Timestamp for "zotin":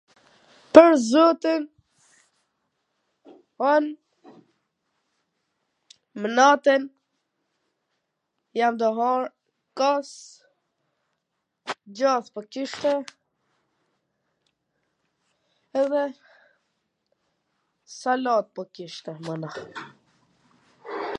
1.09-1.63